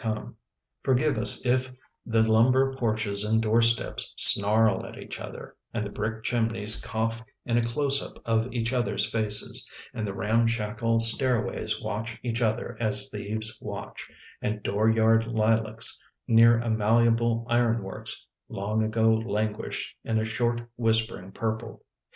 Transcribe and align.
The 0.01 0.07
Windy 0.07 0.15
City 0.23 0.33
Forgive 0.81 1.17
us 1.21 1.45
if 1.45 1.69
the 2.07 2.23
lumber 2.31 2.73
porches 2.73 3.23
and 3.23 3.39
doorsteps 3.39 4.11
Snarl 4.17 4.83
at 4.87 4.97
each 4.97 5.19
other— 5.19 5.55
And 5.75 5.85
the 5.85 5.91
brick 5.91 6.23
chimneys 6.23 6.81
cough 6.81 7.21
in 7.45 7.59
a 7.59 7.61
close 7.61 8.01
up 8.01 8.19
of 8.25 8.51
Each 8.51 8.73
other's 8.73 9.05
faces— 9.07 9.69
And 9.93 10.07
the 10.07 10.15
ramshackle 10.15 11.01
stairways 11.01 11.79
watch 11.83 12.17
each 12.23 12.41
other 12.41 12.75
As 12.79 13.09
thieves 13.11 13.55
watch— 13.61 14.09
And 14.41 14.63
dooryard 14.63 15.27
lilacs 15.27 16.01
near 16.27 16.57
a 16.57 16.71
malleable 16.71 17.45
iron 17.47 17.83
works 17.83 18.25
Long 18.49 18.83
ago 18.83 19.13
languished 19.13 19.95
In 20.03 20.17
a 20.17 20.25
short 20.25 20.61
whispering 20.77 21.31
purple. 21.31 21.85